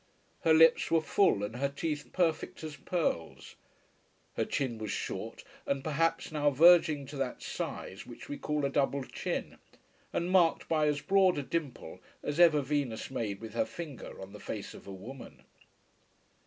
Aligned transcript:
Her 0.39 0.53
lips 0.55 0.89
were 0.89 0.99
full 0.99 1.43
and 1.43 1.57
her 1.57 1.69
teeth 1.69 2.09
perfect 2.11 2.63
as 2.63 2.75
pearls. 2.75 3.53
Her 4.35 4.45
chin 4.45 4.79
was 4.79 4.89
short 4.89 5.43
and 5.67 5.83
perhaps 5.83 6.31
now 6.31 6.49
verging 6.49 7.05
to 7.05 7.17
that 7.17 7.43
size 7.43 8.03
which 8.07 8.27
we 8.27 8.39
call 8.39 8.65
a 8.65 8.69
double 8.71 9.03
chin, 9.03 9.59
and 10.11 10.31
marked 10.31 10.67
by 10.67 10.87
as 10.87 11.01
broad 11.01 11.37
a 11.37 11.43
dimple 11.43 11.99
as 12.23 12.39
ever 12.39 12.61
Venus 12.61 13.11
made 13.11 13.39
with 13.41 13.53
her 13.53 13.63
finger 13.63 14.19
on 14.19 14.33
the 14.33 14.39
face 14.39 14.73
of 14.73 14.87
a 14.87 14.91
woman. 14.91 15.43